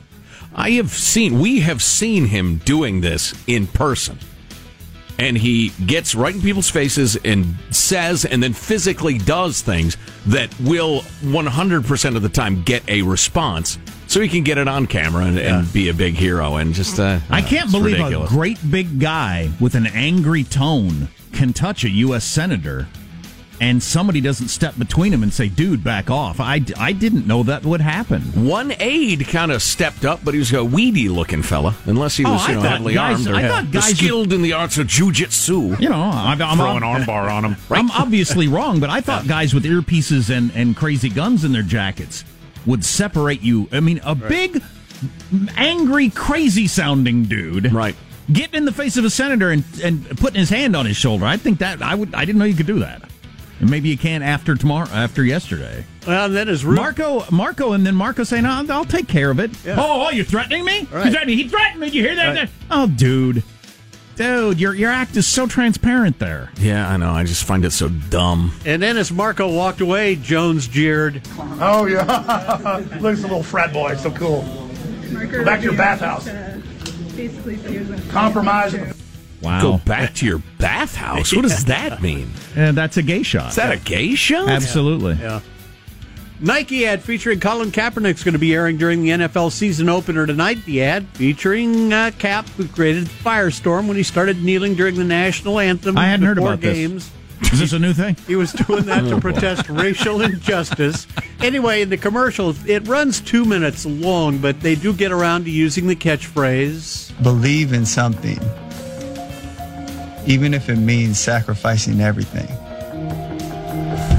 [0.55, 4.19] I have seen, we have seen him doing this in person.
[5.19, 10.55] And he gets right in people's faces and says and then physically does things that
[10.61, 13.79] will 100% of the time get a response.
[14.07, 16.57] So he can get it on camera and, and be a big hero.
[16.57, 18.31] And just, uh, I can't believe ridiculous.
[18.31, 22.25] a great big guy with an angry tone can touch a U.S.
[22.25, 22.89] senator
[23.61, 26.39] and somebody doesn't step between him and say, dude, back off.
[26.41, 28.23] I, I didn't know that would happen.
[28.47, 32.25] One aide kind of stepped up, but he was a weedy looking fella, unless he
[32.25, 34.53] Oh, was I you know, heavily guys- armed or I thought guys skilled in the
[34.53, 35.81] arts of jujitsu.
[35.81, 37.57] You know, I'm, I'm Throw an armbar on him.
[37.71, 41.63] I'm obviously wrong, but I thought guys with earpieces and, and crazy guns in their
[41.63, 42.25] jackets
[42.67, 43.69] would separate you.
[43.73, 44.63] I mean, a big,
[45.57, 47.73] angry, crazy sounding dude.
[47.73, 47.97] Right.
[48.31, 51.25] Getting in the face of a senator and, and putting his hand on his shoulder.
[51.25, 53.03] I think that I would I didn't know you could do that.
[53.61, 55.85] And maybe you can after tomorrow after yesterday.
[56.07, 56.83] Well, and then as Rubio.
[56.83, 59.77] Marco Marco and then Marco saying, "No, I'll take care of it." Yeah.
[59.79, 60.87] Oh, oh, you're threatening me?
[60.93, 61.07] Right.
[61.07, 61.89] You threatening- He threatened me.
[61.89, 62.37] You hear that?
[62.37, 62.51] Right.
[62.71, 63.43] Oh, dude.
[64.17, 66.51] Dude, your your act is so transparent there.
[66.59, 67.13] Yeah, I know.
[67.13, 68.53] I just find it so dumb.
[68.65, 71.23] And then as Marco walked away, Jones jeered.
[71.61, 72.03] Oh, yeah.
[73.01, 73.95] looks a little frat boy.
[73.97, 74.43] So cool.
[75.31, 76.29] Go back to your bathhouse.
[77.17, 77.59] Basically,
[78.09, 78.75] Compromise.
[79.43, 79.63] Wow.
[79.63, 81.35] Go back to your bathhouse.
[81.35, 82.31] What does that mean?
[82.57, 83.51] And that's a gay shot.
[83.51, 84.49] Is that a gay shot?
[84.49, 85.15] Absolutely.
[85.15, 85.41] Yeah.
[86.41, 90.25] Nike ad featuring Colin Kaepernick is going to be airing during the NFL season opener
[90.25, 90.65] tonight.
[90.67, 95.59] The ad featuring uh, Cap, who created Firestorm when he started kneeling during the national
[95.59, 95.99] anthem.
[95.99, 96.77] I hadn't heard before about this.
[96.77, 97.11] games.
[97.53, 98.17] Is this a new thing?
[98.27, 101.07] He was doing that Oh, to protest racial injustice.
[101.41, 105.51] Anyway, in the commercial, it runs two minutes long, but they do get around to
[105.51, 107.21] using the catchphrase.
[107.23, 108.39] Believe in something,
[110.29, 112.49] even if it means sacrificing everything.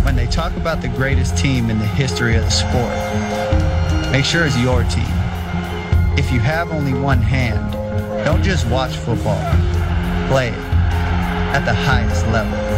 [0.03, 4.43] When they talk about the greatest team in the history of the sport, make sure
[4.43, 5.05] it's your team.
[6.17, 7.73] If you have only one hand,
[8.25, 9.39] don't just watch football,
[10.27, 10.57] play it
[11.53, 12.68] at the highest level.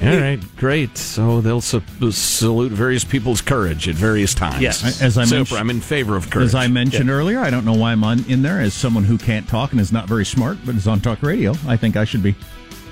[0.00, 0.96] All right, great.
[0.96, 1.82] So they'll su-
[2.12, 4.60] salute various people's courage at various times.
[4.62, 5.02] Yes.
[5.02, 5.36] As I Super.
[5.36, 6.46] mentioned- I'm in favor of courage.
[6.46, 9.18] As I mentioned earlier, I don't know why I'm on in there as someone who
[9.18, 11.52] can't talk and is not very smart, but is on talk radio.
[11.66, 12.36] I think I should be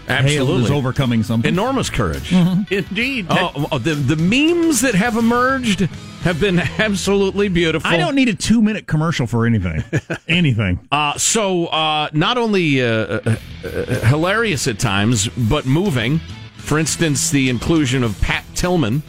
[0.09, 0.65] Absolutely.
[0.65, 1.49] as overcoming something.
[1.49, 2.33] Enormous courage.
[2.33, 3.27] Indeed.
[3.31, 5.81] Oh, oh, the the memes that have emerged
[6.23, 7.89] have been absolutely beautiful.
[7.89, 9.85] I don't need a two minute commercial for anything.
[10.29, 10.81] anything.
[10.91, 13.69] Uh, so uh, not only uh, uh, uh,
[14.07, 16.21] hilarious at times, but moving.
[16.67, 19.05] For instance, the inclusion of Pat Tillman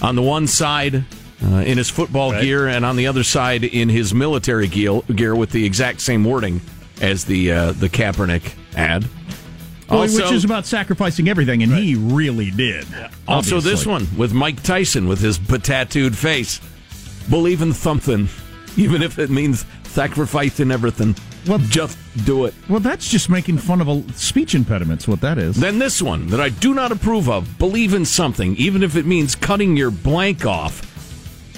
[0.00, 1.04] on the one side
[1.44, 5.34] uh, in his football gear, and on the other side in his military gear, gear
[5.34, 6.62] with the exact same wording.
[7.02, 9.06] as the uh, the Kaepernick ad.
[9.88, 12.86] Boy, which is about sacrificing everything, and he really did.
[13.28, 13.70] Also, obviously.
[13.70, 16.60] this one with Mike Tyson with his tattooed face.
[17.28, 18.28] Believe in something,
[18.76, 21.14] even if it means sacrificing everything.
[21.46, 22.54] Well, just do it.
[22.68, 25.08] Well, that's just making fun of a speech impediments.
[25.08, 25.56] What that is.
[25.56, 27.58] Then this one that I do not approve of.
[27.58, 30.89] Believe in something, even if it means cutting your blank off.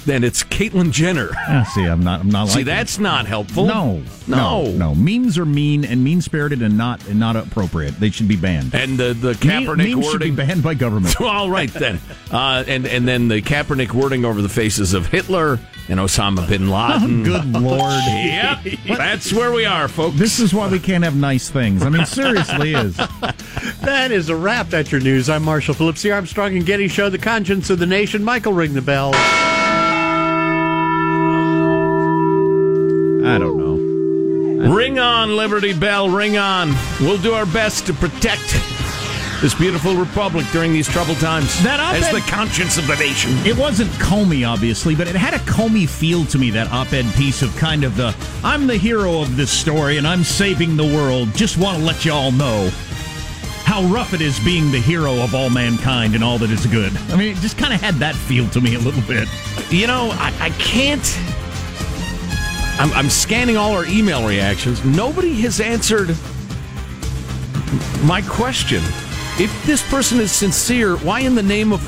[0.05, 1.31] Then it's Caitlyn Jenner.
[1.37, 2.21] Ah, see, I'm not.
[2.21, 2.49] I'm not.
[2.49, 3.67] See, like that's not helpful.
[3.67, 4.95] No, no, no, no.
[4.97, 8.01] Memes are mean and mean spirited and not and not appropriate.
[8.01, 8.75] They should be banned.
[8.75, 11.21] And the the Me- Kaepernick memes should wording be banned by government.
[11.21, 12.01] All right then,
[12.33, 16.69] uh, and and then the Kaepernick wording over the faces of Hitler and Osama bin
[16.69, 17.23] Laden.
[17.25, 17.93] Good lord.
[18.09, 20.17] Yep, that's where we are, folks.
[20.19, 21.85] This is why we can't have nice things.
[21.85, 22.97] I mean, seriously, is
[23.83, 24.69] That is a wrap.
[24.69, 25.29] That's your news.
[25.31, 28.25] I'm Marshall Phillips, the Armstrong and Getty Show, the conscience of the nation.
[28.25, 29.12] Michael, ring the bell.
[33.24, 34.72] I don't know.
[34.74, 36.74] Ring on, Liberty Bell, ring on.
[37.00, 38.56] We'll do our best to protect
[39.40, 41.61] this beautiful republic during these troubled times.
[41.64, 43.32] That op-ed- as the conscience of the nation.
[43.44, 47.12] It wasn't Comey, obviously, but it had a Comey feel to me, that op ed
[47.14, 50.85] piece of kind of the I'm the hero of this story and I'm saving the
[50.87, 51.35] world.
[51.35, 52.70] Just want to let you all know
[53.64, 56.96] how rough it is being the hero of all mankind and all that is good.
[57.11, 59.28] I mean, it just kind of had that feel to me a little bit.
[59.70, 61.18] You know, I, I can't.
[62.83, 64.85] I'm, I'm scanning all our email reactions.
[64.85, 66.16] Nobody has answered
[68.05, 68.83] my question.
[69.38, 71.81] If this person is sincere, why, in the name of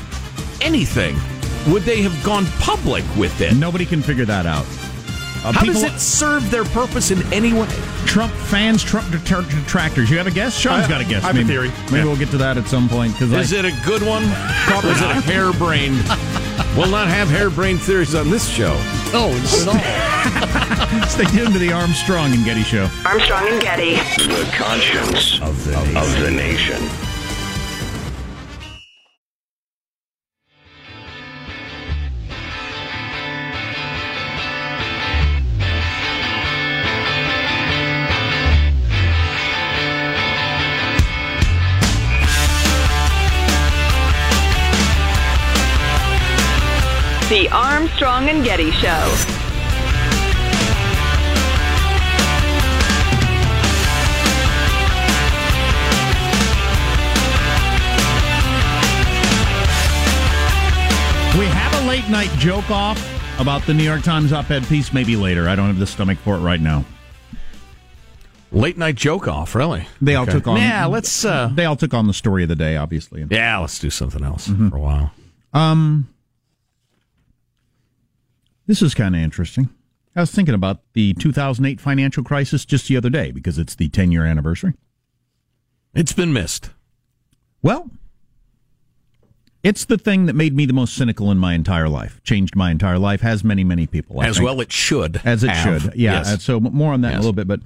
[0.61, 1.17] anything,
[1.69, 3.55] would they have gone public with it?
[3.57, 4.65] Nobody can figure that out.
[5.43, 7.67] Uh, How does it serve their purpose in any way?
[8.05, 10.09] Trump fans, Trump detractors.
[10.09, 10.57] You have a guess?
[10.57, 11.25] Sean's I- got a guess.
[11.25, 11.71] I have a theory.
[11.87, 12.03] Maybe Yeah.
[12.05, 13.11] we'll get to that at some point.
[13.13, 14.23] Because Is it a good one?
[14.23, 15.97] Or is it a harebrained?
[16.77, 18.79] we'll not have harebrained theories on this show.
[19.13, 19.29] Oh,
[19.65, 21.07] no, not at all.
[21.07, 22.89] Stay tuned to the Armstrong and Getty Show.
[23.05, 23.95] Armstrong and Getty.
[23.95, 26.81] The conscience of the, of the nation.
[47.45, 49.35] The Armstrong and Getty Show.
[61.37, 62.97] We have a late night joke off
[63.41, 65.49] about the New York Times op ed piece, maybe later.
[65.49, 66.85] I don't have the stomach for it right now.
[68.53, 69.85] Late night joke off, really?
[70.01, 70.31] They all Okay.
[70.31, 70.55] took on.
[70.61, 71.25] Yeah, let's.
[71.25, 73.25] Uh, They all took on the story of the day, obviously.
[73.29, 74.69] yeah, let's do something else Mm-hmm.
[74.69, 75.11] for a while.
[75.53, 76.07] Um,
[78.67, 79.69] this is kind of interesting.
[80.15, 83.89] I was thinking about the 2008 financial crisis just the other day because it's the
[83.89, 84.73] 10 year anniversary.
[85.93, 86.69] It's been missed.
[87.61, 87.89] Well,
[89.63, 92.21] it's the thing that made me the most cynical in my entire life.
[92.23, 94.19] Changed my entire life, has many, many people.
[94.21, 94.45] I As think.
[94.45, 95.19] well, it should.
[95.25, 95.81] as it have.
[95.83, 95.95] should.
[95.95, 96.13] Yeah.
[96.23, 96.43] Yes.
[96.43, 97.61] So more on that in a little bit, but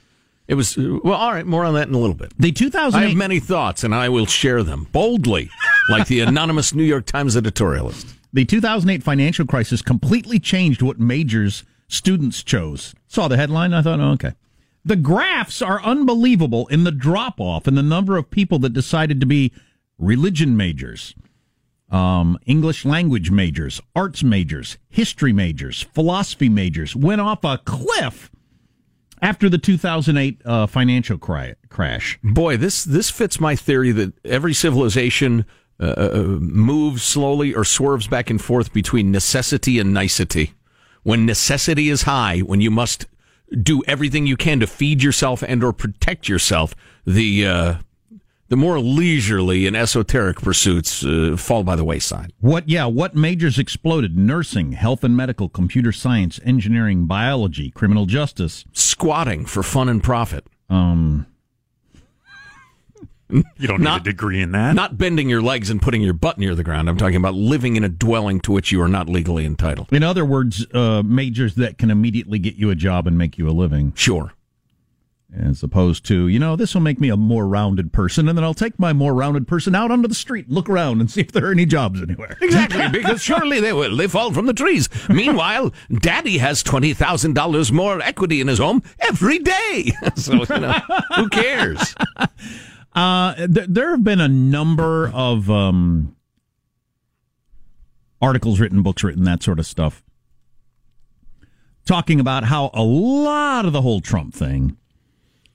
[0.47, 1.15] It was uh, well.
[1.15, 2.31] All right, more on that in a little bit.
[2.39, 2.97] the 2008.
[2.97, 5.49] I 2008 have many thoughts, and I will share them boldly,
[5.89, 8.13] like the anonymous New York Times editorialist.
[8.31, 12.93] The 2008 financial crisis completely changed what majors students chose.
[13.07, 14.33] Saw the headline, I thought, oh, okay.
[14.85, 19.19] The graphs are unbelievable in the drop off in the number of people that decided
[19.19, 19.51] to be
[19.97, 21.15] religion majors,
[21.91, 28.31] um, English language majors, arts majors, history majors, philosophy majors went off a cliff
[29.21, 32.17] after the 2008 uh, financial cri- crash.
[32.23, 35.45] Boy, this this fits my theory that every civilization
[35.79, 40.53] uh, uh, moves slowly or swerves back and forth between necessity and nicety.
[41.03, 43.05] When necessity is high, when you must
[43.63, 47.75] do everything you can to feed yourself and or protect yourself, the uh,
[48.49, 52.33] the more leisurely and esoteric pursuits uh, fall by the wayside.
[52.39, 54.17] What, yeah, what majors exploded?
[54.17, 58.65] Nursing, health and medical, computer science, engineering, biology, criminal justice.
[58.73, 60.47] Squatting for fun and profit.
[60.67, 61.27] Um,
[63.29, 64.73] You don't need a degree in that.
[64.75, 66.89] Not bending your legs and putting your butt near the ground.
[66.89, 69.91] I'm talking about living in a dwelling to which you are not legally entitled.
[69.93, 73.47] in other words, uh, majors that can immediately get you a job and make you
[73.47, 74.33] a living, Sure.
[75.31, 78.43] as opposed to, you know, this will make me a more rounded person, and then
[78.43, 81.31] I'll take my more rounded person out onto the street, look around, and see if
[81.31, 82.35] there are any jobs anywhere.
[82.41, 83.95] Exactly, because surely they will.
[83.95, 84.89] They fall from the trees.
[85.07, 89.91] Meanwhile, Daddy has twenty thousand dollars more equity in his home every day.
[90.15, 90.79] so you know,
[91.15, 91.93] who cares?
[92.93, 96.15] Uh, th- there have been a number of um,
[98.21, 100.03] articles written, books written, that sort of stuff,
[101.85, 104.75] talking about how a lot of the whole Trump thing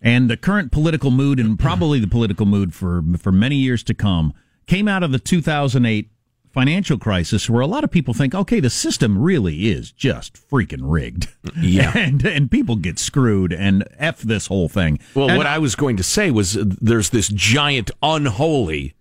[0.00, 3.94] And the current political mood, and probably the political mood for for many years to
[3.94, 4.34] come,
[4.66, 6.10] came out of the 2008
[6.54, 10.80] financial crisis, where a lot of people think, okay, the system really is just freaking
[10.82, 11.28] rigged.
[11.60, 11.92] Yeah.
[11.98, 15.00] and and people get screwed, and f this whole thing.
[15.14, 18.94] Well, And what I was going to say was there's this giant unholy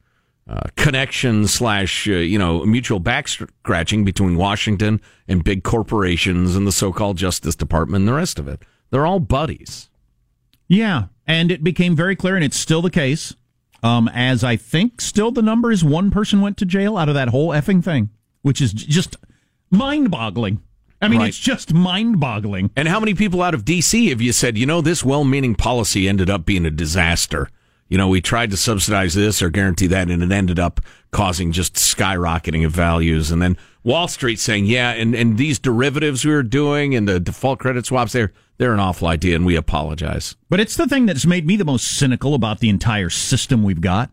[0.47, 6.67] uh, connection slash uh, you know mutual back scratching between Washington and big corporations and
[6.67, 8.61] the so-called Justice Department and the rest of it.
[8.89, 9.89] They're all buddies.
[10.67, 13.35] Yeah, and it became very clear, and it's still the case.
[13.83, 17.15] Um, as I think, still the number is one person went to jail out of
[17.15, 18.09] that whole effing thing,
[18.41, 19.17] which is just
[19.71, 20.61] mind-boggling.
[21.01, 21.27] I mean, Right.
[21.29, 22.71] it's just mind-boggling.
[22.77, 24.07] And how many people out of D.C.
[24.09, 27.49] have you said, you know, this well-meaning policy ended up being a disaster?
[27.89, 30.79] You know, we tried to subsidize this or guarantee that, and it ended up
[31.11, 33.31] causing just skyrocketing of values.
[33.31, 37.19] And then Wall Street saying, yeah, and, and these derivatives we were doing and the
[37.19, 40.35] default credit swaps, they're, they're an awful idea, and we apologize.
[40.49, 43.81] But it's the thing that's made me the most cynical about the entire system we've
[43.81, 44.11] got.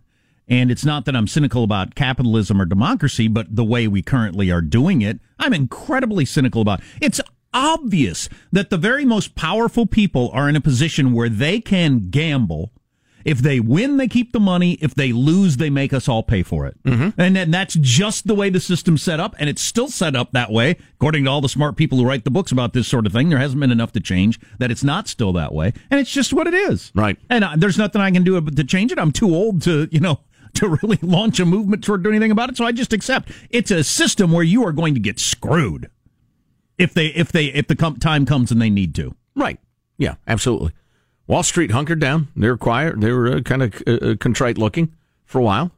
[0.49, 4.51] And it's not that I'm cynical about capitalism or democracy, but the way we currently
[4.51, 6.81] are doing it, I'm incredibly cynical about.
[7.01, 7.21] It's
[7.55, 12.73] obvious that the very most powerful people are in a position where they can gamble.
[13.25, 14.73] If they win, they keep the money.
[14.75, 16.83] If they lose, they make us all pay for it.
[16.85, 17.21] Mm-hmm.
[17.21, 19.35] And, and that's just the way the system's set up.
[19.39, 22.25] And it's still set up that way, according to all the smart people who write
[22.25, 23.29] the books about this sort of thing.
[23.29, 25.73] There hasn't been enough to change that it's not still that way.
[25.91, 26.93] And it's just what it is.
[26.95, 27.19] Right.
[27.29, 28.99] And uh, there's nothing I can do to change it.
[28.99, 30.21] I'm too old to, you know,
[30.55, 32.57] to really launch a movement toward doing anything about it.
[32.57, 35.91] So I just accept it's a system where you are going to get screwed
[36.79, 39.15] if they if they if the com- time comes and they need to.
[39.37, 39.61] Right.
[39.99, 40.73] Yeah, absolutely.
[41.31, 42.27] Wall Street hunkered down.
[42.35, 43.01] They were quiet.
[43.01, 44.93] They were uh, kind of uh, contrite looking
[45.25, 45.71] for a while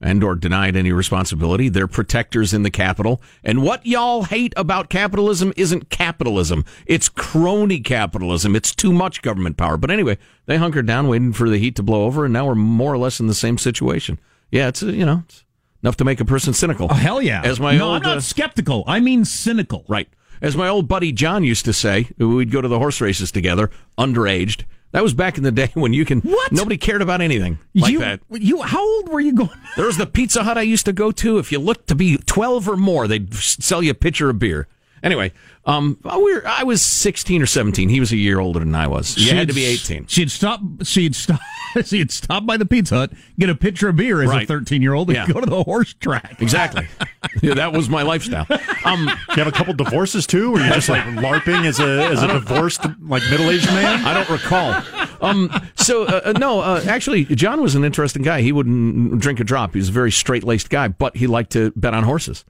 [0.00, 1.68] and or denied any responsibility.
[1.68, 3.20] They're protectors in the capital.
[3.44, 6.64] And what y'all hate about capitalism isn't capitalism.
[6.86, 8.56] It's crony capitalism.
[8.56, 9.76] It's too much government power.
[9.76, 10.16] But anyway,
[10.46, 12.98] they hunkered down waiting for the heat to blow over and now we're more or
[12.98, 14.18] less in the same situation.
[14.50, 15.44] Yeah, it's, uh, you know, it's
[15.82, 16.88] enough to make a person cynical.
[16.90, 17.42] Oh hell yeah!
[17.44, 18.84] As my no, old I'm not uh, skeptical.
[18.86, 19.84] I mean cynical.
[19.86, 20.08] Right.
[20.40, 23.70] As my old buddy John used to say, we'd go to the horse races together,
[23.98, 24.64] underaged.
[24.92, 26.20] That was back in the day when you can.
[26.20, 26.52] What?
[26.52, 28.20] Nobody cared about anything like you, that.
[28.30, 29.50] You, how old were you going?
[29.76, 31.38] There was the Pizza Hut I used to go to.
[31.38, 34.66] If you looked to be twelve or more, they'd sell you a pitcher of beer.
[35.02, 35.32] Anyway,
[35.64, 37.88] um, we were, I was sixteen or seventeen.
[37.88, 39.16] He was a year older than I was.
[39.16, 40.06] You had to be eighteen.
[40.06, 40.60] She'd stop.
[40.84, 41.40] She'd stop.
[41.84, 44.94] She'd stop by the Pizza Hut, get a pitcher of beer as a 13 year
[44.94, 45.26] old, and Yeah.
[45.30, 46.36] go to the horse track.
[46.40, 46.88] Exactly.
[47.42, 48.46] yeah, that was my lifestyle.
[48.86, 52.22] Um, You have a couple divorces too, or you're just like LARPing as a as
[52.22, 54.02] a divorced like middle aged man.
[54.06, 54.82] I don't recall.
[55.20, 58.40] Um, so uh, uh, no, uh, actually, John was an interesting guy.
[58.40, 59.74] He wouldn't drink a drop.
[59.74, 62.46] He was a very straight laced guy, but he liked to bet on horses.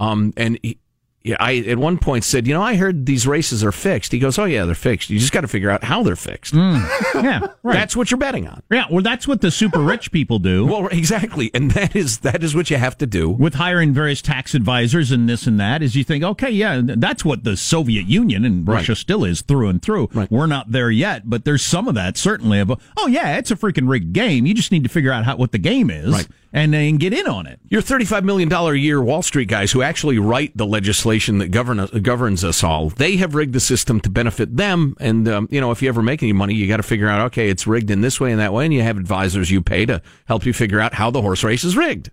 [0.00, 0.78] Um, and he,
[1.24, 4.12] yeah, I at one point said, you know, I heard these races are fixed.
[4.12, 5.10] He goes, oh yeah, they're fixed.
[5.10, 6.54] You just got to figure out how they're fixed.
[6.54, 6.82] Mm.
[7.22, 7.74] Yeah, right.
[7.74, 8.62] That's what you're betting on.
[8.70, 10.66] yeah, well, that's what the super rich people do.
[10.72, 13.28] Well, exactly, and that is that is what you have to do.
[13.30, 17.24] with hiring various tax advisors and this and that is you think, okay, yeah, that's
[17.24, 18.76] what the Soviet Union and Right.
[18.76, 20.08] Russia still is through and through.
[20.14, 20.30] Right.
[20.30, 23.56] We're not there yet, but there's some of that certainly of, oh yeah, it's a
[23.56, 24.46] freaking rigged game.
[24.46, 27.26] You just need to figure out how, what the game is and then get in
[27.26, 27.60] on it.
[27.68, 31.48] Your thirty-five million dollar a year Wall Street guys who actually write the legislation that
[31.50, 34.96] govern uh, governs us all, they have rigged the system to benefit them.
[35.00, 37.20] And um, you know, if you ever make any money, you got to figure out,
[37.26, 39.86] okay, it's rigged in this way and that way, and you have advisors you pay
[39.86, 42.10] to help you figure out how the horse race is rigged.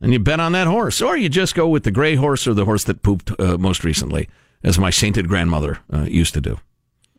[0.00, 2.54] And you bet on that horse, or you just go with the gray horse or
[2.54, 4.28] the horse that pooped uh, most recently,
[4.64, 6.58] as my sainted grandmother uh, used to do.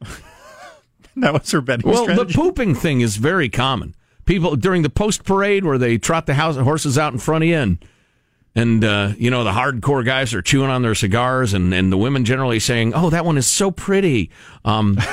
[1.15, 3.95] That was her betting Well, the pooping thing is very common.
[4.25, 7.49] People during the post parade where they trot the house, horses out in front of
[7.49, 7.85] you, and
[8.55, 11.97] and uh, you know the hardcore guys are chewing on their cigars, and, and the
[11.97, 14.29] women generally saying, "Oh, that one is so pretty."
[14.65, 14.97] Um,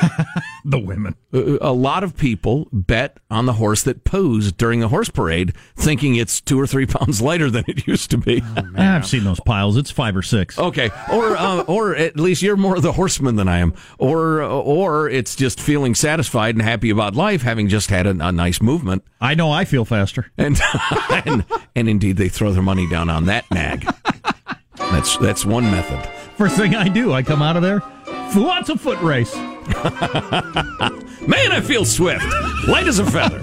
[0.62, 1.14] The women.
[1.32, 6.16] a lot of people bet on the horse that poos during the horse parade, thinking
[6.16, 8.43] it's two or three pounds lighter than it used to be.
[8.76, 9.78] I've seen those piles.
[9.78, 10.59] It's five or six.
[10.59, 15.09] Okay, or uh, or at least you're more the horseman than I am, or or
[15.09, 19.03] it's just feeling satisfied and happy about life, having just had a, a nice movement,
[19.18, 20.30] I know I feel faster.
[20.36, 20.61] and,
[21.24, 23.87] and and indeed they throw their money down on that nag.
[24.76, 26.05] That's that's one method.
[26.37, 27.78] First thing I do, I come out of there.
[28.33, 29.35] Who wants a foot race?
[29.37, 29.53] Man,
[31.53, 32.24] I feel swift,
[32.66, 33.39] light as a feather.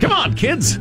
[0.00, 0.78] Come on, kids.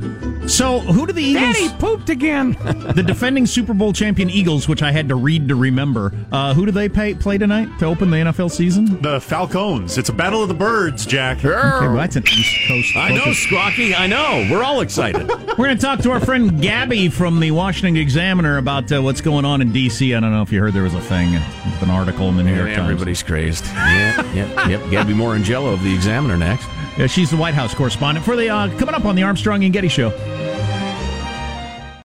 [0.48, 1.58] So, who do the Eagles?
[1.58, 2.52] Daddy pooped again.
[2.96, 6.14] the defending Super Bowl champion Eagles, which I had to read to remember.
[6.32, 9.02] Uh, who do they pay, play tonight to open the NFL season?
[9.02, 9.98] The Falcons.
[9.98, 11.40] It's a battle of the birds, Jack.
[11.40, 12.96] Okay, well, that's an East Coast.
[12.96, 13.46] I know, focus.
[13.48, 13.98] Squawky.
[13.98, 14.48] I know.
[14.52, 15.28] We're all excited.
[15.58, 19.22] We're going to talk to our friend Gabby from the Washington Examiner about uh, what's
[19.22, 20.14] going on in D.C.
[20.14, 22.56] I don't know if you heard there was a thing, an article in the New
[22.56, 22.80] York Times.
[22.80, 23.66] Everybody's crazed.
[23.66, 24.92] Yeah, yep, yep.
[24.92, 26.68] Gabby Morrongiello of the Examiner next.
[27.08, 29.90] She's the White House correspondent for the uh, coming up on the Armstrong and Getty
[29.90, 30.55] Show.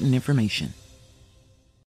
[0.00, 0.79] important information.